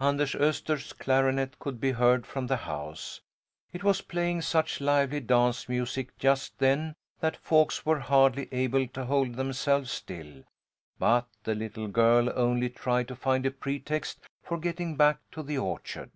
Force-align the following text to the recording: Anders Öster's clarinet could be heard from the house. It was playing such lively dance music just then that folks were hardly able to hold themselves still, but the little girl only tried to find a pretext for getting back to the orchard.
Anders 0.00 0.32
Öster's 0.34 0.94
clarinet 0.94 1.58
could 1.58 1.78
be 1.78 1.92
heard 1.92 2.26
from 2.26 2.46
the 2.46 2.56
house. 2.56 3.20
It 3.70 3.84
was 3.84 4.00
playing 4.00 4.40
such 4.40 4.80
lively 4.80 5.20
dance 5.20 5.68
music 5.68 6.16
just 6.18 6.58
then 6.58 6.94
that 7.20 7.36
folks 7.36 7.84
were 7.84 7.98
hardly 8.00 8.48
able 8.50 8.88
to 8.88 9.04
hold 9.04 9.34
themselves 9.34 9.90
still, 9.90 10.42
but 10.98 11.26
the 11.42 11.54
little 11.54 11.88
girl 11.88 12.32
only 12.34 12.70
tried 12.70 13.08
to 13.08 13.14
find 13.14 13.44
a 13.44 13.50
pretext 13.50 14.20
for 14.42 14.56
getting 14.56 14.96
back 14.96 15.18
to 15.32 15.42
the 15.42 15.58
orchard. 15.58 16.12